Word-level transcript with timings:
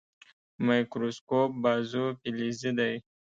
مایکروسکوپ 0.65 1.49
بازو 1.63 2.05
فلزي 2.21 2.71
دی. 2.77 2.93